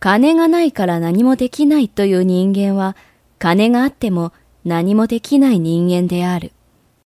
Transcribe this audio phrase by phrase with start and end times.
[0.00, 2.96] 金がないから何もできないという人間は、
[3.38, 4.32] 金があっても
[4.64, 6.52] 何もできない人間である。